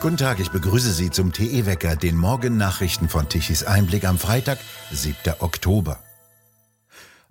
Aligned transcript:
Guten 0.00 0.16
Tag, 0.16 0.40
ich 0.40 0.50
begrüße 0.50 0.92
Sie 0.92 1.10
zum 1.10 1.30
TE-Wecker, 1.30 1.94
den 1.94 2.16
Morgennachrichten 2.16 3.10
von 3.10 3.28
Tichys 3.28 3.64
Einblick 3.64 4.06
am 4.06 4.18
Freitag, 4.18 4.58
7. 4.90 5.14
Oktober. 5.40 5.98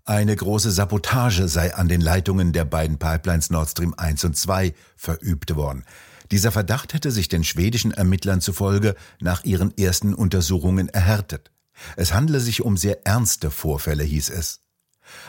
Eine 0.06 0.36
große 0.36 0.70
Sabotage 0.70 1.48
sei 1.48 1.74
an 1.74 1.88
den 1.88 2.00
Leitungen 2.00 2.54
der 2.54 2.66
beiden 2.66 3.00
Pipelines 3.00 3.50
Nord 3.50 3.72
Stream 3.72 3.96
1 3.98 4.24
und 4.24 4.38
2 4.38 4.76
verübt 4.96 5.56
worden. 5.56 5.84
Dieser 6.30 6.52
Verdacht 6.52 6.94
hätte 6.94 7.10
sich 7.10 7.28
den 7.28 7.44
schwedischen 7.44 7.90
Ermittlern 7.90 8.40
zufolge 8.40 8.94
nach 9.20 9.44
ihren 9.44 9.76
ersten 9.76 10.14
Untersuchungen 10.14 10.90
erhärtet. 10.90 11.50
Es 11.96 12.14
handle 12.14 12.40
sich 12.40 12.62
um 12.62 12.78
sehr 12.78 13.04
ernste 13.04 13.50
Vorfälle, 13.50 14.04
hieß 14.04 14.30
es. 14.30 14.62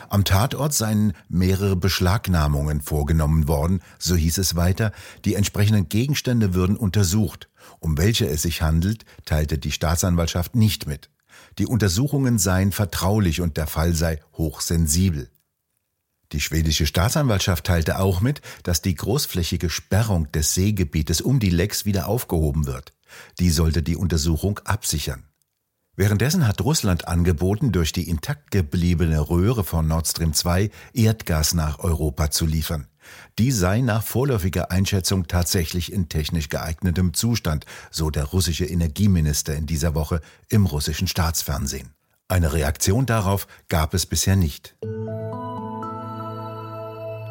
Am 0.09 0.23
Tatort 0.23 0.73
seien 0.73 1.13
mehrere 1.29 1.75
Beschlagnahmungen 1.75 2.81
vorgenommen 2.81 3.47
worden, 3.47 3.81
so 3.99 4.15
hieß 4.15 4.37
es 4.37 4.55
weiter, 4.55 4.91
die 5.25 5.35
entsprechenden 5.35 5.89
Gegenstände 5.89 6.53
würden 6.53 6.75
untersucht. 6.75 7.49
Um 7.79 7.97
welche 7.97 8.27
es 8.27 8.41
sich 8.41 8.61
handelt, 8.61 9.05
teilte 9.25 9.57
die 9.57 9.71
Staatsanwaltschaft 9.71 10.55
nicht 10.55 10.87
mit. 10.87 11.09
Die 11.57 11.65
Untersuchungen 11.65 12.37
seien 12.37 12.71
vertraulich 12.71 13.41
und 13.41 13.57
der 13.57 13.67
Fall 13.67 13.93
sei 13.93 14.19
hochsensibel. 14.37 15.29
Die 16.31 16.39
schwedische 16.39 16.85
Staatsanwaltschaft 16.85 17.65
teilte 17.65 17.99
auch 17.99 18.21
mit, 18.21 18.41
dass 18.63 18.81
die 18.81 18.95
großflächige 18.95 19.69
Sperrung 19.69 20.31
des 20.31 20.53
Seegebietes 20.53 21.19
um 21.19 21.39
die 21.39 21.49
Lecks 21.49 21.85
wieder 21.85 22.07
aufgehoben 22.07 22.67
wird. 22.67 22.93
Die 23.39 23.49
sollte 23.49 23.83
die 23.83 23.97
Untersuchung 23.97 24.59
absichern. 24.59 25.25
Währenddessen 25.95 26.47
hat 26.47 26.61
Russland 26.61 27.07
angeboten, 27.07 27.71
durch 27.71 27.91
die 27.91 28.09
intakt 28.09 28.51
gebliebene 28.51 29.29
Röhre 29.29 29.63
von 29.63 29.87
Nord 29.87 30.07
Stream 30.07 30.33
2 30.33 30.71
Erdgas 30.93 31.53
nach 31.53 31.79
Europa 31.79 32.31
zu 32.31 32.45
liefern. 32.45 32.87
Die 33.37 33.51
sei 33.51 33.81
nach 33.81 34.03
vorläufiger 34.03 34.71
Einschätzung 34.71 35.27
tatsächlich 35.27 35.91
in 35.91 36.07
technisch 36.07 36.49
geeignetem 36.49 37.13
Zustand, 37.13 37.65
so 37.89 38.09
der 38.09 38.25
russische 38.25 38.65
Energieminister 38.65 39.53
in 39.55 39.65
dieser 39.65 39.93
Woche 39.93 40.21
im 40.49 40.65
russischen 40.65 41.07
Staatsfernsehen. 41.07 41.93
Eine 42.29 42.53
Reaktion 42.53 43.05
darauf 43.05 43.47
gab 43.67 43.93
es 43.93 44.05
bisher 44.05 44.37
nicht. 44.37 44.77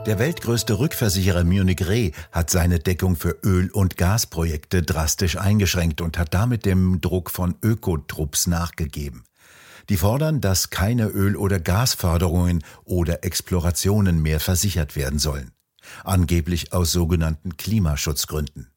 Der 0.06 0.18
weltgrößte 0.18 0.78
Rückversicherer 0.78 1.44
Munich 1.44 1.86
Re 1.86 2.12
hat 2.32 2.48
seine 2.48 2.78
Deckung 2.78 3.16
für 3.16 3.36
Öl- 3.44 3.70
und 3.70 3.98
Gasprojekte 3.98 4.82
drastisch 4.82 5.36
eingeschränkt 5.36 6.00
und 6.00 6.16
hat 6.16 6.32
damit 6.32 6.64
dem 6.64 7.02
Druck 7.02 7.30
von 7.30 7.54
Ökotrupps 7.62 8.46
nachgegeben. 8.46 9.24
Die 9.90 9.98
fordern, 9.98 10.40
dass 10.40 10.70
keine 10.70 11.08
Öl- 11.08 11.36
oder 11.36 11.60
Gasförderungen 11.60 12.64
oder 12.84 13.24
Explorationen 13.24 14.22
mehr 14.22 14.40
versichert 14.40 14.96
werden 14.96 15.18
sollen. 15.18 15.52
Angeblich 16.02 16.72
aus 16.72 16.92
sogenannten 16.92 17.58
Klimaschutzgründen. 17.58 18.68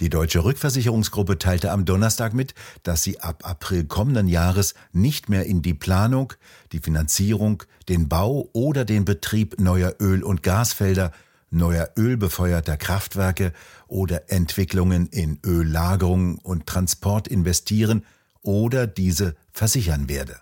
Die 0.00 0.10
deutsche 0.10 0.44
Rückversicherungsgruppe 0.44 1.38
teilte 1.38 1.72
am 1.72 1.84
Donnerstag 1.84 2.32
mit, 2.32 2.54
dass 2.84 3.02
sie 3.02 3.20
ab 3.20 3.42
April 3.44 3.84
kommenden 3.84 4.28
Jahres 4.28 4.74
nicht 4.92 5.28
mehr 5.28 5.44
in 5.46 5.60
die 5.60 5.74
Planung, 5.74 6.34
die 6.70 6.78
Finanzierung, 6.78 7.64
den 7.88 8.08
Bau 8.08 8.48
oder 8.52 8.84
den 8.84 9.04
Betrieb 9.04 9.58
neuer 9.58 9.94
Öl- 10.00 10.22
und 10.22 10.44
Gasfelder, 10.44 11.10
neuer 11.50 11.90
ölbefeuerter 11.96 12.76
Kraftwerke 12.76 13.52
oder 13.88 14.30
Entwicklungen 14.30 15.08
in 15.08 15.40
Öllagerung 15.44 16.38
und 16.38 16.66
Transport 16.66 17.26
investieren 17.26 18.04
oder 18.42 18.86
diese 18.86 19.34
versichern 19.52 20.08
werde. 20.08 20.36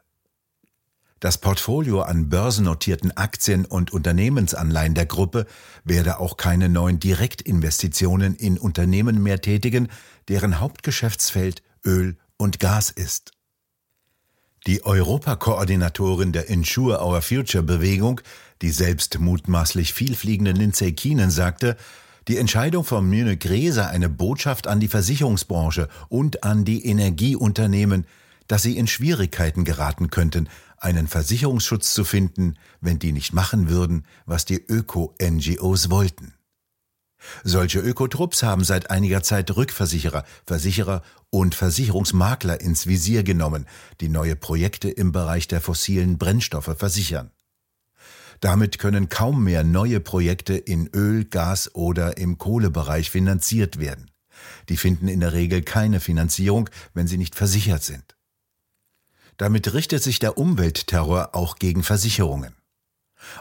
Das 1.20 1.39
Portfolio 1.39 2.03
an 2.03 2.28
börsennotierten 2.28 3.17
Aktien 3.17 3.64
und 3.64 3.91
Unternehmensanleihen 3.91 4.95
der 4.95 5.06
Gruppe 5.06 5.47
werde 5.83 6.20
auch 6.20 6.36
keine 6.36 6.69
neuen 6.69 7.00
Direktinvestitionen 7.00 8.34
in 8.34 8.58
Unternehmen 8.58 9.23
mehr 9.23 9.41
tätigen, 9.41 9.89
deren 10.28 10.61
Hauptgeschäftsfeld 10.61 11.62
Öl 11.86 12.19
und 12.36 12.61
Gas 12.61 12.91
ist. 12.91 13.33
Die 14.67 14.85
Europakoordinatorin 14.85 16.33
der 16.33 16.51
Insure 16.51 17.02
Our 17.02 17.23
Future 17.23 17.63
Bewegung, 17.63 18.20
die 18.61 18.70
selbst 18.70 19.19
mutmaßlich 19.19 19.95
vielfliegende 19.95 20.52
Lindsay 20.52 20.92
Keenan, 20.92 21.30
sagte, 21.30 21.77
die 22.29 22.36
Entscheidung 22.36 22.85
von 22.85 23.08
Munich 23.08 23.48
Re 23.48 23.73
sei 23.73 23.86
eine 23.86 24.08
Botschaft 24.08 24.67
an 24.67 24.80
die 24.80 24.89
Versicherungsbranche 24.89 25.89
und 26.08 26.42
an 26.42 26.64
die 26.64 26.85
Energieunternehmen, 26.85 28.07
dass 28.48 28.62
sie 28.62 28.77
in 28.77 28.86
Schwierigkeiten 28.86 29.64
geraten 29.64 30.11
könnten, 30.11 30.48
einen 30.79 31.08
Versicherungsschutz 31.08 31.92
zu 31.95 32.05
finden, 32.05 32.55
wenn 32.80 32.98
die 32.98 33.12
nicht 33.12 33.33
machen 33.33 33.68
würden, 33.68 34.05
was 34.27 34.45
die 34.45 34.62
Öko-NGOs 34.64 35.90
wollten. 35.90 36.34
Solche 37.45 37.80
Ökotrupps 37.80 38.42
haben 38.42 38.64
seit 38.64 38.90
einiger 38.90 39.23
Zeit 39.23 39.57
Rückversicherer, 39.57 40.24
Versicherer 40.46 41.02
und 41.30 41.55
Versicherungsmakler 41.55 42.61
ins 42.61 42.86
Visier 42.86 43.23
genommen, 43.23 43.67
die 44.01 44.08
neue 44.08 44.36
Projekte 44.36 44.90
im 44.90 45.13
Bereich 45.13 45.48
der 45.48 45.61
fossilen 45.61 46.18
Brennstoffe 46.18 46.74
versichern. 46.77 47.30
Damit 48.40 48.78
können 48.78 49.08
kaum 49.08 49.45
mehr 49.45 49.64
neue 49.64 49.98
Projekte 49.98 50.55
in 50.55 50.89
Öl, 50.89 51.24
Gas 51.24 51.74
oder 51.74 52.18
im 52.18 52.36
Kohlebereich 52.39 53.11
finanziert 53.11 53.80
werden. 53.80 54.11
Die 54.68 54.77
finden 54.77 55.08
in 55.08 55.20
der 55.20 55.33
Regel 55.33 55.63
keine 55.63 56.01
Finanzierung, 56.01 56.68
wenn 56.92 57.07
sie 57.07 57.17
nicht 57.17 57.34
versichert 57.34 57.83
sind. 57.83 58.15
Damit 59.36 59.74
richtet 59.74 60.02
sich 60.02 60.19
der 60.19 60.39
Umweltterror 60.39 61.35
auch 61.35 61.57
gegen 61.57 61.83
Versicherungen. 61.83 62.55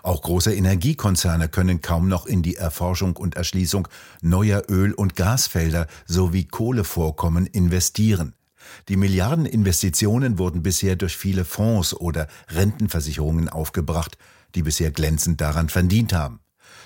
Auch 0.03 0.21
große 0.21 0.53
Energiekonzerne 0.53 1.49
können 1.49 1.81
kaum 1.81 2.07
noch 2.07 2.25
in 2.25 2.41
die 2.41 2.55
Erforschung 2.55 3.15
und 3.17 3.35
Erschließung 3.35 3.87
neuer 4.21 4.63
Öl- 4.69 4.93
und 4.93 5.15
Gasfelder 5.15 5.87
sowie 6.05 6.45
Kohlevorkommen 6.45 7.45
investieren. 7.45 8.33
Die 8.89 8.97
Milliardeninvestitionen 8.97 10.39
wurden 10.39 10.63
bisher 10.63 10.95
durch 10.95 11.15
viele 11.15 11.45
Fonds 11.45 11.93
oder 11.93 12.27
Rentenversicherungen 12.49 13.47
aufgebracht, 13.47 14.17
die 14.55 14.63
bisher 14.63 14.91
glänzend 14.91 15.39
daran 15.39 15.69
verdient 15.69 16.13
haben. 16.13 16.39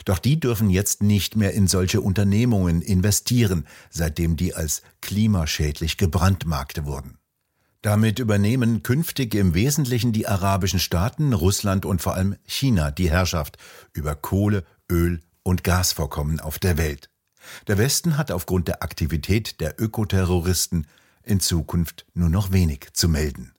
Doch 0.05 0.19
die 0.19 0.39
dürfen 0.39 0.69
jetzt 0.69 1.03
nicht 1.03 1.35
mehr 1.35 1.53
in 1.53 1.67
solche 1.67 2.01
Unternehmungen 2.01 2.81
investieren, 2.81 3.65
seitdem 3.89 4.35
die 4.35 4.53
als 4.53 4.81
klimaschädlich 5.01 5.97
gebrandmarkte 5.97 6.85
wurden. 6.85 7.18
Damit 7.81 8.19
übernehmen 8.19 8.83
künftig 8.83 9.33
im 9.35 9.53
Wesentlichen 9.53 10.11
die 10.11 10.27
arabischen 10.27 10.79
Staaten, 10.79 11.31
Russland 11.31 11.85
und 11.85 12.01
vor 12.01 12.15
allem 12.15 12.35
China 12.45 12.91
die 12.91 13.09
Herrschaft 13.09 13.57
über 13.93 14.15
Kohle, 14.15 14.65
Öl 14.91 15.21
und 15.43 15.63
Gasvorkommen 15.63 16.41
auf 16.41 16.59
der 16.59 16.77
Welt. 16.77 17.09
Der 17.67 17.77
Westen 17.77 18.17
hat 18.17 18.31
aufgrund 18.31 18.67
der 18.67 18.83
Aktivität 18.83 19.61
der 19.61 19.79
Ökoterroristen 19.79 20.87
in 21.23 21.39
Zukunft 21.39 22.05
nur 22.13 22.29
noch 22.29 22.51
wenig 22.51 22.89
zu 22.93 23.07
melden. 23.07 23.53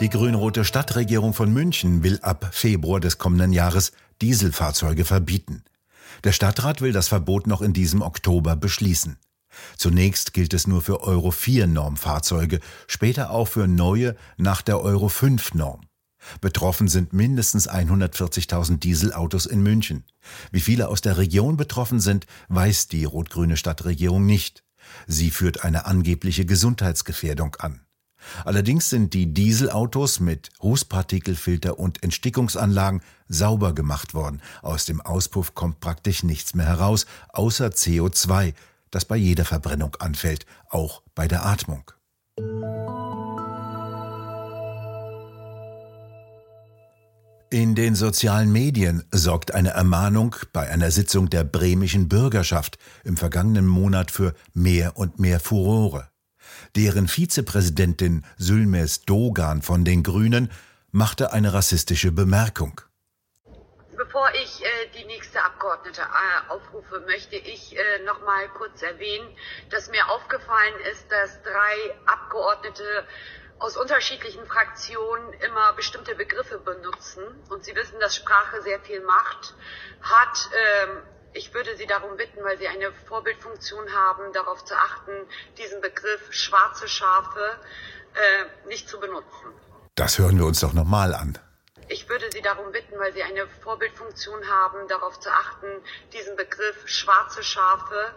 Die 0.00 0.08
grün-rote 0.08 0.64
Stadtregierung 0.64 1.32
von 1.32 1.52
München 1.52 2.02
will 2.02 2.18
ab 2.22 2.50
Februar 2.52 2.98
des 2.98 3.18
kommenden 3.18 3.52
Jahres 3.52 3.92
Dieselfahrzeuge 4.20 5.04
verbieten. 5.04 5.62
Der 6.24 6.32
Stadtrat 6.32 6.80
will 6.80 6.92
das 6.92 7.06
Verbot 7.08 7.46
noch 7.46 7.62
in 7.62 7.72
diesem 7.72 8.02
Oktober 8.02 8.56
beschließen. 8.56 9.16
Zunächst 9.76 10.32
gilt 10.32 10.54
es 10.54 10.66
nur 10.66 10.82
für 10.82 11.00
Euro 11.02 11.30
4 11.30 11.66
Normfahrzeuge, 11.66 12.60
später 12.86 13.30
auch 13.30 13.48
für 13.48 13.66
neue 13.66 14.16
nach 14.36 14.62
der 14.62 14.80
Euro 14.80 15.08
5 15.08 15.54
Norm. 15.54 15.82
Betroffen 16.40 16.88
sind 16.88 17.12
mindestens 17.12 17.68
140.000 17.68 18.78
Dieselautos 18.78 19.46
in 19.46 19.62
München. 19.62 20.04
Wie 20.50 20.60
viele 20.60 20.88
aus 20.88 21.00
der 21.00 21.16
Region 21.16 21.56
betroffen 21.56 22.00
sind, 22.00 22.26
weiß 22.48 22.88
die 22.88 23.04
rot-grüne 23.04 23.56
Stadtregierung 23.56 24.26
nicht. 24.26 24.64
Sie 25.06 25.30
führt 25.30 25.64
eine 25.64 25.86
angebliche 25.86 26.44
Gesundheitsgefährdung 26.44 27.56
an. 27.56 27.80
Allerdings 28.44 28.90
sind 28.90 29.14
die 29.14 29.32
Dieselautos 29.32 30.20
mit 30.20 30.50
Rußpartikelfilter 30.62 31.78
und 31.78 32.02
Entstickungsanlagen 32.02 33.00
sauber 33.28 33.74
gemacht 33.74 34.12
worden. 34.12 34.42
Aus 34.60 34.84
dem 34.84 35.00
Auspuff 35.00 35.54
kommt 35.54 35.80
praktisch 35.80 36.24
nichts 36.24 36.54
mehr 36.54 36.66
heraus, 36.66 37.06
außer 37.28 37.68
CO2, 37.68 38.54
das 38.90 39.04
bei 39.04 39.16
jeder 39.16 39.44
Verbrennung 39.44 39.96
anfällt, 39.96 40.46
auch 40.68 41.02
bei 41.14 41.28
der 41.28 41.44
Atmung. 41.44 41.90
In 47.50 47.74
den 47.74 47.94
sozialen 47.94 48.52
Medien 48.52 49.04
sorgt 49.10 49.54
eine 49.54 49.70
Ermahnung 49.70 50.36
bei 50.52 50.68
einer 50.68 50.90
Sitzung 50.90 51.30
der 51.30 51.44
bremischen 51.44 52.06
Bürgerschaft 52.06 52.78
im 53.04 53.16
vergangenen 53.16 53.66
Monat 53.66 54.10
für 54.10 54.34
mehr 54.52 54.98
und 54.98 55.18
mehr 55.18 55.40
Furore. 55.40 56.08
Deren 56.76 57.08
Vizepräsidentin 57.08 58.24
Sülmes 58.36 59.00
Dogan 59.06 59.62
von 59.62 59.86
den 59.86 60.02
Grünen 60.02 60.50
machte 60.90 61.32
eine 61.32 61.54
rassistische 61.54 62.12
Bemerkung. 62.12 62.82
Bevor 64.08 64.30
ich 64.42 64.64
äh, 64.64 64.68
die 64.98 65.04
nächste 65.04 65.44
Abgeordnete 65.44 66.00
äh, 66.00 66.50
aufrufe, 66.50 67.00
möchte 67.00 67.36
ich 67.36 67.76
äh, 67.76 67.98
noch 68.06 68.22
mal 68.24 68.48
kurz 68.56 68.80
erwähnen, 68.80 69.36
dass 69.68 69.90
mir 69.90 70.08
aufgefallen 70.08 70.80
ist, 70.90 71.12
dass 71.12 71.42
drei 71.42 71.94
Abgeordnete 72.06 73.06
aus 73.58 73.76
unterschiedlichen 73.76 74.46
Fraktionen 74.46 75.34
immer 75.34 75.74
bestimmte 75.74 76.14
Begriffe 76.14 76.58
benutzen. 76.58 77.22
Und 77.50 77.64
Sie 77.64 77.76
wissen, 77.76 78.00
dass 78.00 78.16
Sprache 78.16 78.62
sehr 78.62 78.80
viel 78.80 79.02
Macht 79.02 79.54
hat. 80.00 80.48
Ähm, 80.54 81.02
Ich 81.34 81.52
würde 81.52 81.76
Sie 81.76 81.86
darum 81.86 82.16
bitten, 82.16 82.42
weil 82.42 82.56
Sie 82.56 82.66
eine 82.66 82.90
Vorbildfunktion 83.08 83.92
haben, 83.92 84.32
darauf 84.32 84.64
zu 84.64 84.74
achten, 84.74 85.12
diesen 85.58 85.82
Begriff 85.82 86.32
schwarze 86.32 86.88
Schafe 86.88 87.60
äh, 88.14 88.68
nicht 88.68 88.88
zu 88.88 88.98
benutzen. 88.98 89.52
Das 89.96 90.18
hören 90.18 90.38
wir 90.38 90.46
uns 90.46 90.60
doch 90.60 90.72
nochmal 90.72 91.14
an. 91.14 91.38
Ich 91.90 92.08
würde 92.08 92.26
Sie 92.32 92.42
darum 92.42 92.70
bitten, 92.72 92.98
weil 92.98 93.12
Sie 93.12 93.22
eine 93.22 93.46
Vorbildfunktion 93.62 94.46
haben, 94.48 94.88
darauf 94.88 95.18
zu 95.20 95.30
achten, 95.30 95.66
diesen 96.12 96.36
Begriff 96.36 96.86
schwarze 96.86 97.42
Schafe 97.42 98.12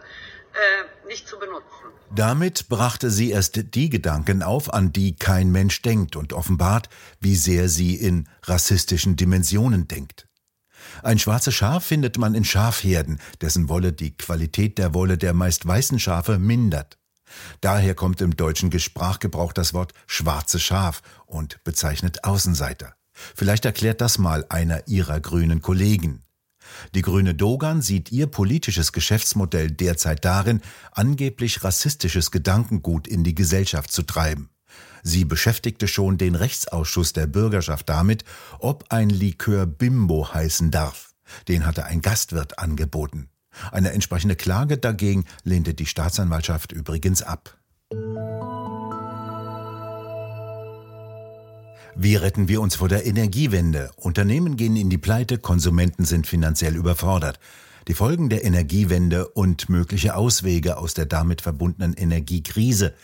äh, 0.52 1.06
nicht 1.08 1.26
zu 1.26 1.38
benutzen. 1.38 1.86
Damit 2.14 2.68
brachte 2.68 3.10
sie 3.10 3.30
erst 3.30 3.74
die 3.74 3.88
Gedanken 3.88 4.42
auf, 4.42 4.72
an 4.72 4.92
die 4.92 5.16
kein 5.16 5.50
Mensch 5.50 5.80
denkt 5.80 6.16
und 6.16 6.34
offenbart, 6.34 6.90
wie 7.20 7.36
sehr 7.36 7.68
sie 7.68 7.94
in 7.94 8.28
rassistischen 8.42 9.16
Dimensionen 9.16 9.88
denkt. 9.88 10.28
Ein 11.02 11.18
schwarzes 11.18 11.54
Schaf 11.54 11.86
findet 11.86 12.18
man 12.18 12.34
in 12.34 12.44
Schafherden, 12.44 13.20
dessen 13.40 13.68
Wolle 13.68 13.92
die 13.92 14.16
Qualität 14.16 14.76
der 14.76 14.92
Wolle 14.92 15.16
der 15.16 15.32
meist 15.32 15.66
weißen 15.66 15.98
Schafe 15.98 16.38
mindert. 16.38 16.98
Daher 17.62 17.94
kommt 17.94 18.20
im 18.20 18.36
deutschen 18.36 18.78
Sprachgebrauch 18.78 19.54
das 19.54 19.72
Wort 19.72 19.94
schwarze 20.06 20.58
Schaf 20.58 21.00
und 21.24 21.64
bezeichnet 21.64 22.24
Außenseiter. 22.24 22.94
Vielleicht 23.12 23.64
erklärt 23.64 24.00
das 24.00 24.18
mal 24.18 24.44
einer 24.48 24.86
ihrer 24.88 25.20
grünen 25.20 25.60
Kollegen. 25.60 26.22
Die 26.94 27.02
Grüne 27.02 27.34
Dogan 27.34 27.82
sieht 27.82 28.12
ihr 28.12 28.26
politisches 28.26 28.92
Geschäftsmodell 28.92 29.70
derzeit 29.70 30.24
darin, 30.24 30.60
angeblich 30.92 31.64
rassistisches 31.64 32.30
Gedankengut 32.30 33.08
in 33.08 33.24
die 33.24 33.34
Gesellschaft 33.34 33.92
zu 33.92 34.02
treiben. 34.02 34.48
Sie 35.02 35.24
beschäftigte 35.24 35.88
schon 35.88 36.16
den 36.16 36.34
Rechtsausschuss 36.34 37.12
der 37.12 37.26
Bürgerschaft 37.26 37.88
damit, 37.88 38.24
ob 38.60 38.86
ein 38.90 39.10
Likör 39.10 39.66
Bimbo 39.66 40.32
heißen 40.32 40.70
darf. 40.70 41.10
Den 41.48 41.66
hatte 41.66 41.84
ein 41.84 42.02
Gastwirt 42.02 42.58
angeboten. 42.58 43.28
Eine 43.70 43.92
entsprechende 43.92 44.36
Klage 44.36 44.78
dagegen 44.78 45.24
lehnte 45.44 45.74
die 45.74 45.86
Staatsanwaltschaft 45.86 46.72
übrigens 46.72 47.22
ab. 47.22 47.58
Wie 51.94 52.16
retten 52.16 52.48
wir 52.48 52.62
uns 52.62 52.76
vor 52.76 52.88
der 52.88 53.04
Energiewende? 53.04 53.90
Unternehmen 53.96 54.56
gehen 54.56 54.76
in 54.76 54.88
die 54.88 54.98
Pleite, 54.98 55.36
Konsumenten 55.36 56.06
sind 56.06 56.26
finanziell 56.26 56.74
überfordert. 56.74 57.38
Die 57.86 57.92
Folgen 57.92 58.30
der 58.30 58.44
Energiewende 58.44 59.28
und 59.28 59.68
mögliche 59.68 60.16
Auswege 60.16 60.78
aus 60.78 60.94
der 60.94 61.04
damit 61.04 61.42
verbundenen 61.42 61.92
Energiekrise 61.92 62.94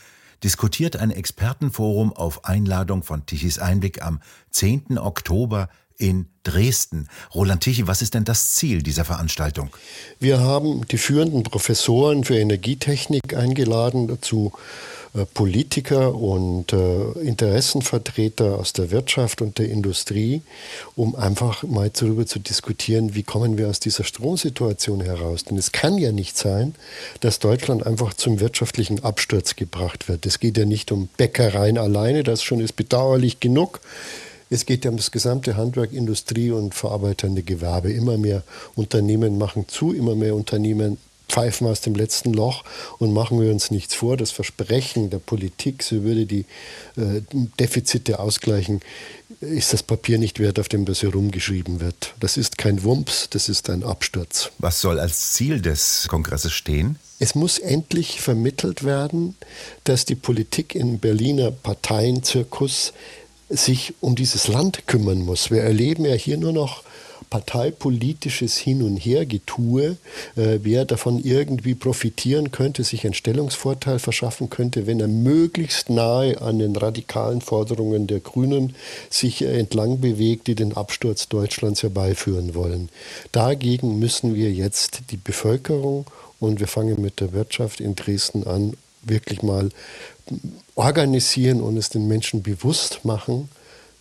diskutiert 0.43 0.96
ein 0.96 1.11
Expertenforum 1.11 2.14
auf 2.14 2.46
Einladung 2.46 3.02
von 3.02 3.26
Tichys 3.26 3.58
Einblick 3.58 4.02
am 4.02 4.20
10. 4.52 4.96
Oktober 4.99 5.69
in 5.99 6.26
Dresden. 6.44 7.08
Roland 7.35 7.62
Tichy, 7.62 7.87
was 7.88 8.00
ist 8.00 8.14
denn 8.14 8.25
das 8.25 8.55
Ziel 8.55 8.82
dieser 8.82 9.05
Veranstaltung? 9.05 9.69
Wir 10.19 10.40
haben 10.40 10.87
die 10.87 10.96
führenden 10.96 11.43
Professoren 11.43 12.25
für 12.25 12.38
Energietechnik 12.38 13.35
eingeladen, 13.37 14.08
dazu 14.08 14.52
Politiker 15.35 16.15
und 16.15 16.73
äh, 16.73 17.13
Interessenvertreter 17.21 18.59
aus 18.59 18.73
der 18.73 18.91
Wirtschaft 18.91 19.43
und 19.43 19.59
der 19.59 19.69
Industrie, 19.69 20.43
um 20.97 21.15
einfach 21.15 21.63
mal 21.63 21.91
darüber 21.91 22.27
zu 22.27 22.39
diskutieren, 22.39 23.15
wie 23.15 23.23
kommen 23.23 23.59
wir 23.59 23.69
aus 23.69 23.81
dieser 23.81 24.05
Stromsituation 24.05 25.01
heraus. 25.01 25.45
Denn 25.45 25.57
es 25.57 25.73
kann 25.73 25.99
ja 25.99 26.13
nicht 26.13 26.37
sein, 26.37 26.75
dass 27.21 27.39
Deutschland 27.39 27.87
einfach 27.87 28.15
zum 28.15 28.41
wirtschaftlichen 28.41 29.03
Absturz 29.03 29.57
gebracht 29.57 30.09
wird. 30.09 30.27
Es 30.27 30.41
geht 30.41 30.59
ja 30.59 30.65
nicht 30.65 30.93
um 30.93 31.09
Bäckereien 31.17 31.79
alleine, 31.79 32.23
das 32.23 32.43
schon 32.43 32.61
ist 32.61 32.77
bedauerlich 32.77 33.41
genug. 33.41 33.81
Es 34.51 34.65
geht 34.65 34.85
ja 34.85 34.91
um 34.91 34.97
das 34.97 35.11
gesamte 35.11 35.57
Handwerk, 35.57 35.93
Industrie 35.93 36.51
und 36.51 36.75
verarbeitende 36.75 37.43
Gewerbe. 37.43 37.93
Immer 37.93 38.17
mehr 38.17 38.43
Unternehmen 38.75 39.37
machen 39.37 39.67
zu, 39.69 39.93
immer 39.93 40.15
mehr 40.15 40.35
Unternehmen 40.35 40.97
pfeifen 41.29 41.67
aus 41.67 41.81
dem 41.81 41.95
letzten 41.95 42.33
Loch 42.33 42.65
und 42.99 43.13
machen 43.13 43.41
wir 43.41 43.51
uns 43.51 43.71
nichts 43.71 43.95
vor. 43.95 44.17
Das 44.17 44.31
Versprechen 44.31 45.11
der 45.11 45.19
Politik, 45.19 45.83
sie 45.83 46.03
würde 46.03 46.27
die 46.27 46.45
äh, 46.97 47.23
Defizite 47.61 48.19
ausgleichen, 48.19 48.81
ist 49.41 49.73
das 49.73 49.83
Papier 49.83 50.19
nicht 50.19 50.41
wert, 50.41 50.59
auf 50.59 50.69
dem 50.69 50.85
das 50.85 51.03
herumgeschrieben 51.03 51.81
wird. 51.81 52.15
Das 52.19 52.37
ist 52.37 52.59
kein 52.59 52.83
Wumps, 52.83 53.29
das 53.31 53.49
ist 53.49 53.71
ein 53.71 53.85
Absturz. 53.85 54.51
Was 54.59 54.81
soll 54.81 54.99
als 54.99 55.33
Ziel 55.35 55.61
des 55.61 56.07
Kongresses 56.09 56.53
stehen? 56.53 56.99
Es 57.21 57.35
muss 57.35 57.59
endlich 57.59 58.21
vermittelt 58.21 58.85
werden, 58.85 59.37
dass 59.85 60.05
die 60.05 60.15
Politik 60.15 60.75
im 60.75 60.99
Berliner 60.99 61.51
Parteienzirkus 61.51 62.93
sich 63.49 63.95
um 64.01 64.15
dieses 64.15 64.47
Land 64.47 64.87
kümmern 64.87 65.21
muss. 65.21 65.51
Wir 65.51 65.63
erleben 65.63 66.05
ja 66.05 66.15
hier 66.15 66.37
nur 66.37 66.53
noch 66.53 66.83
parteipolitisches 67.31 68.57
Hin- 68.57 68.83
und 68.83 68.97
Hergetue, 68.97 69.97
äh, 70.37 70.59
wer 70.63 70.85
davon 70.85 71.23
irgendwie 71.23 71.75
profitieren 71.75 72.51
könnte, 72.51 72.85
sich 72.85 73.05
einen 73.05 73.15
Stellungsvorteil 73.15 73.99
verschaffen 73.99 74.51
könnte, 74.51 74.87
wenn 74.87 75.01
er 75.01 75.09
möglichst 75.09 75.91
nahe 75.91 76.41
an 76.41 76.59
den 76.59 76.77
radikalen 76.77 77.41
Forderungen 77.41 78.07
der 78.07 78.21
Grünen 78.21 78.75
sich 79.11 79.43
entlang 79.43 80.01
bewegt, 80.01 80.47
die 80.47 80.55
den 80.55 80.77
Absturz 80.77 81.29
Deutschlands 81.29 81.83
herbeiführen 81.83 82.55
wollen. 82.55 82.89
Dagegen 83.33 83.99
müssen 83.99 84.35
wir 84.35 84.51
jetzt 84.51 85.03
die 85.11 85.17
Bevölkerung 85.17 86.07
und 86.41 86.61
wir 86.61 86.69
fangen 86.69 87.01
mit 87.01 87.21
der 87.21 87.33
Wirtschaft 87.33 87.81
in 87.81 87.97
Dresden 87.97 88.47
an, 88.47 88.75
wirklich 89.03 89.43
mal 89.43 89.71
organisieren 90.75 91.61
und 91.61 91.77
es 91.77 91.89
den 91.89 92.07
Menschen 92.07 92.43
bewusst 92.43 93.05
machen, 93.05 93.49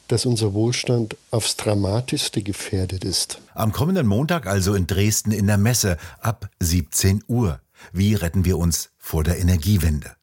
dass 0.07 0.25
unser 0.25 0.53
Wohlstand 0.53 1.15
aufs 1.31 1.57
Dramatischste 1.57 2.41
gefährdet 2.41 3.03
ist. 3.03 3.39
Am 3.53 3.71
kommenden 3.71 4.07
Montag 4.07 4.47
also 4.47 4.73
in 4.73 4.87
Dresden 4.87 5.31
in 5.31 5.47
der 5.47 5.57
Messe 5.57 5.97
ab 6.19 6.49
17 6.59 7.23
Uhr. 7.27 7.59
Wie 7.93 8.15
retten 8.15 8.45
wir 8.45 8.57
uns 8.57 8.89
vor 8.97 9.23
der 9.23 9.39
Energiewende? 9.39 10.15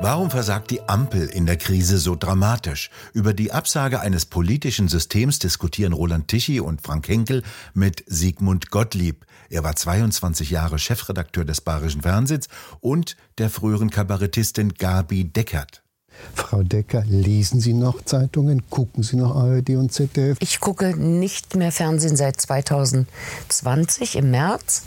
Warum 0.00 0.30
versagt 0.30 0.70
die 0.70 0.86
Ampel 0.86 1.28
in 1.28 1.46
der 1.46 1.56
Krise 1.56 1.96
so 1.96 2.14
dramatisch? 2.14 2.90
Über 3.14 3.32
die 3.32 3.52
Absage 3.52 4.00
eines 4.00 4.26
politischen 4.26 4.88
Systems 4.88 5.38
diskutieren 5.38 5.94
Roland 5.94 6.28
Tichy 6.28 6.60
und 6.60 6.82
Frank 6.82 7.08
Henkel 7.08 7.42
mit 7.72 8.04
Sigmund 8.06 8.70
Gottlieb. 8.70 9.24
Er 9.48 9.64
war 9.64 9.76
22 9.76 10.50
Jahre 10.50 10.78
Chefredakteur 10.78 11.46
des 11.46 11.62
Bayerischen 11.62 12.02
Fernsehens 12.02 12.48
und 12.80 13.16
der 13.38 13.48
früheren 13.48 13.88
Kabarettistin 13.88 14.74
Gabi 14.74 15.24
Deckert. 15.24 15.83
Frau 16.34 16.62
Decker, 16.62 17.04
lesen 17.06 17.60
Sie 17.60 17.72
noch 17.72 18.04
Zeitungen? 18.04 18.68
Gucken 18.70 19.02
Sie 19.02 19.16
noch 19.16 19.36
ARD 19.36 19.70
und 19.70 19.92
ZDF? 19.92 20.36
Ich 20.40 20.60
gucke 20.60 20.96
nicht 20.96 21.54
mehr 21.56 21.72
Fernsehen 21.72 22.16
seit 22.16 22.40
2020 22.40 24.16
im 24.16 24.30
März. 24.30 24.82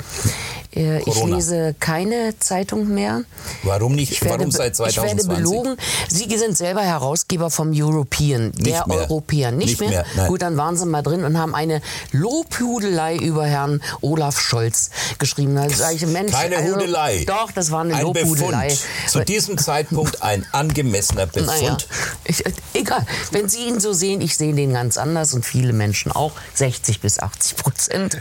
Äh, 0.75 0.99
ich 1.01 1.23
lese 1.23 1.75
keine 1.79 2.37
Zeitung 2.39 2.87
mehr. 2.93 3.23
Warum 3.63 3.95
nicht? 3.95 4.11
Ich 4.11 4.21
werde, 4.23 4.39
Warum 4.39 4.51
seit 4.51 4.75
2020? 4.75 5.21
Ich 5.21 5.27
werde 5.27 5.41
belogen. 5.41 5.77
Sie 6.09 6.37
sind 6.37 6.57
selber 6.57 6.81
Herausgeber 6.81 7.49
vom 7.49 7.71
European, 7.73 8.51
nicht 8.51 8.67
der 8.67 8.87
mehr. 8.87 8.97
Europäer. 8.97 9.51
Nicht, 9.51 9.79
Nicht 9.79 9.89
mehr? 9.89 10.05
mehr, 10.15 10.27
Gut, 10.27 10.41
dann 10.41 10.57
waren 10.57 10.77
Sie 10.77 10.85
mal 10.85 11.01
drin 11.01 11.23
und 11.23 11.37
haben 11.37 11.55
eine 11.55 11.81
Lobhudelei 12.11 13.15
über 13.17 13.45
Herrn 13.45 13.81
Olaf 14.01 14.39
Scholz 14.39 14.89
geschrieben. 15.19 15.57
Ich, 15.67 16.05
Mensch, 16.05 16.31
Keine 16.33 16.57
also, 16.57 16.75
Hudelei. 16.75 17.23
Doch, 17.25 17.51
das 17.51 17.71
war 17.71 17.81
eine 17.81 17.95
ein 17.95 18.01
Lobhudelei. 18.03 18.67
Befund. 18.67 19.09
Zu 19.09 19.19
diesem 19.23 19.57
Zeitpunkt 19.57 20.21
ein 20.21 20.45
angemessener 20.51 21.25
Befund. 21.27 21.47
Naja, 21.47 21.77
ich, 22.27 22.43
egal. 22.73 23.05
Wenn 23.31 23.49
Sie 23.49 23.65
ihn 23.67 23.79
so 23.79 23.93
sehen, 23.93 24.21
ich 24.21 24.37
sehe 24.37 24.53
den 24.53 24.73
ganz 24.73 24.97
anders 24.97 25.33
und 25.33 25.45
viele 25.45 25.73
Menschen 25.73 26.11
auch, 26.11 26.33
60 26.53 26.99
bis 27.01 27.19
80 27.19 27.57
Prozent. 27.57 28.17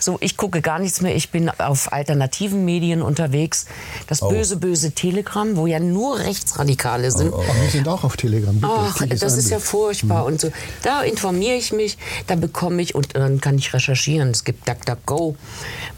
So, 0.00 0.18
ich 0.20 0.36
gucke 0.36 0.60
gar 0.60 0.78
nichts 0.78 1.00
mehr. 1.00 1.14
Ich 1.14 1.30
bin 1.30 1.50
auf 1.50 1.92
alternativen 1.92 2.64
Medien 2.64 3.02
unterwegs. 3.02 3.66
Das 4.06 4.22
Oh. 4.22 4.28
böse, 4.30 4.56
böse 4.56 4.92
Telegram, 4.92 5.56
wo 5.56 5.66
ja 5.66 5.80
nur 5.80 6.18
Rechtsradikale 6.18 7.10
sind. 7.10 7.32
Aber 7.32 7.44
wir 7.44 7.70
sind 7.70 7.88
auch 7.88 8.04
auf 8.04 8.16
Telegram. 8.16 8.54
Bitte. 8.54 8.72
Ach, 8.72 8.96
Tichys 8.98 9.20
das 9.20 9.36
ist 9.36 9.50
ja 9.50 9.58
furchtbar 9.58 10.24
und 10.24 10.40
so. 10.40 10.50
Da 10.82 11.02
informiere 11.02 11.54
ich 11.56 11.72
mich, 11.72 11.98
da 12.26 12.34
bekomme 12.34 12.82
ich 12.82 12.94
und 12.94 13.14
dann 13.16 13.40
kann 13.40 13.56
ich 13.58 13.72
recherchieren. 13.72 14.30
Es 14.30 14.44
gibt 14.44 14.68
DuckDuckGo. 14.68 15.36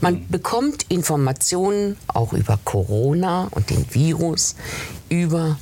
Man 0.01 0.29
bekommt 0.29 0.85
Informationen 0.89 1.97
auch 2.09 2.33
über 2.33 2.59
Corona 2.65 3.49
und 3.51 3.71
den 3.71 3.87
Virus 3.93 4.55
über 5.09 5.59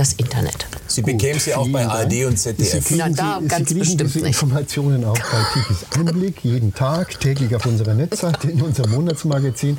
das 0.00 0.14
Internet. 0.14 0.66
Sie 0.86 1.02
bekämen 1.02 1.38
sie 1.38 1.54
auch 1.54 1.68
bei. 1.68 1.86
ARD 1.86 2.24
und 2.24 2.38
Sie 2.38 2.56
ZDF. 2.56 2.88
kriegen, 2.88 2.98
Na, 3.00 3.08
da 3.10 3.38
Sie, 3.38 3.48
ganz 3.48 3.68
Sie 3.68 3.74
kriegen 3.74 3.80
bestimmt 3.80 4.00
diese 4.00 4.18
nicht. 4.20 4.26
Informationen 4.28 5.04
auch 5.04 5.18
bei 5.18 5.44
Tikis 5.52 5.84
Einblick, 5.94 6.42
jeden 6.42 6.72
Tag, 6.72 7.20
täglich 7.20 7.54
auf 7.54 7.66
unserer 7.66 7.92
Netzseite, 7.92 8.50
in 8.50 8.62
unserem 8.62 8.92
Monatsmagazin. 8.92 9.76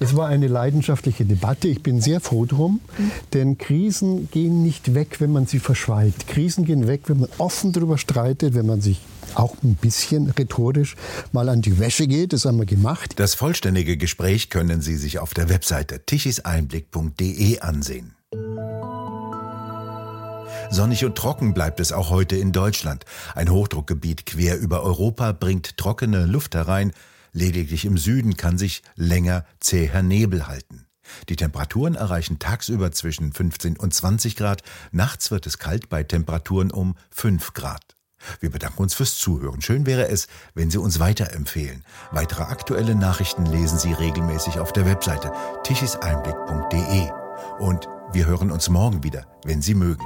Es 0.00 0.16
war 0.16 0.26
eine 0.26 0.48
leidenschaftliche 0.48 1.24
Debatte. 1.24 1.68
Ich 1.68 1.80
bin 1.80 2.00
sehr 2.00 2.20
froh 2.20 2.44
drum, 2.44 2.80
denn 3.34 3.56
Krisen 3.56 4.28
gehen 4.32 4.64
nicht 4.64 4.94
weg, 4.94 5.20
wenn 5.20 5.30
man 5.30 5.46
sie 5.46 5.60
verschweigt. 5.60 6.26
Krisen 6.26 6.64
gehen 6.64 6.88
weg, 6.88 7.02
wenn 7.06 7.20
man 7.20 7.28
offen 7.38 7.70
darüber 7.70 7.98
streitet, 7.98 8.54
wenn 8.54 8.66
man 8.66 8.80
sich 8.80 9.00
auch 9.34 9.54
ein 9.62 9.76
bisschen 9.76 10.28
rhetorisch 10.30 10.96
mal 11.30 11.48
an 11.48 11.62
die 11.62 11.78
Wäsche 11.78 12.08
geht. 12.08 12.32
Das 12.32 12.46
haben 12.46 12.58
wir 12.58 12.66
gemacht. 12.66 13.12
Das 13.16 13.36
vollständige 13.36 13.96
Gespräch 13.96 14.50
können 14.50 14.80
Sie 14.80 14.96
sich 14.96 15.20
auf 15.20 15.34
der 15.34 15.48
Webseite 15.48 16.04
tichiseinblick.de 16.04 17.60
ansehen. 17.60 18.16
Sonnig 20.70 21.04
und 21.04 21.16
trocken 21.16 21.54
bleibt 21.54 21.80
es 21.80 21.92
auch 21.92 22.10
heute 22.10 22.36
in 22.36 22.52
Deutschland. 22.52 23.04
Ein 23.34 23.50
Hochdruckgebiet 23.50 24.26
quer 24.26 24.58
über 24.58 24.82
Europa 24.82 25.32
bringt 25.32 25.76
trockene 25.76 26.26
Luft 26.26 26.54
herein. 26.54 26.92
Lediglich 27.32 27.84
im 27.84 27.98
Süden 27.98 28.36
kann 28.36 28.58
sich 28.58 28.82
länger 28.96 29.44
zäher 29.60 30.02
Nebel 30.02 30.46
halten. 30.46 30.86
Die 31.28 31.36
Temperaturen 31.36 31.94
erreichen 31.94 32.38
tagsüber 32.38 32.92
zwischen 32.92 33.32
15 33.32 33.76
und 33.76 33.92
20 33.92 34.36
Grad, 34.36 34.62
nachts 34.92 35.30
wird 35.30 35.46
es 35.46 35.58
kalt 35.58 35.88
bei 35.88 36.02
Temperaturen 36.04 36.70
um 36.70 36.96
5 37.10 37.52
Grad. 37.54 37.96
Wir 38.40 38.50
bedanken 38.50 38.82
uns 38.82 38.94
fürs 38.94 39.18
Zuhören. 39.18 39.60
Schön 39.62 39.84
wäre 39.84 40.08
es, 40.08 40.28
wenn 40.54 40.70
Sie 40.70 40.78
uns 40.78 41.00
weiterempfehlen. 41.00 41.84
Weitere 42.12 42.44
aktuelle 42.44 42.94
Nachrichten 42.94 43.46
lesen 43.46 43.78
Sie 43.78 43.92
regelmäßig 43.92 44.60
auf 44.60 44.72
der 44.72 44.86
Webseite 44.86 45.32
tichiseinblick.de. 45.64 47.10
Und 47.58 47.88
wir 48.12 48.26
hören 48.26 48.52
uns 48.52 48.68
morgen 48.68 49.02
wieder, 49.02 49.26
wenn 49.44 49.60
Sie 49.60 49.74
mögen. 49.74 50.04